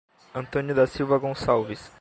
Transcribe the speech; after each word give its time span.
Antônio 0.33 0.73
da 0.73 0.87
Silva 0.87 1.19
Goncalves 1.19 1.87